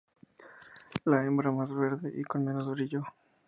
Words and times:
La 1.05 1.23
hembra 1.23 1.51
es 1.51 1.55
más 1.55 1.71
verde 1.75 2.11
y 2.19 2.23
con 2.23 2.43
menos 2.43 2.67
brillo. 2.71 3.03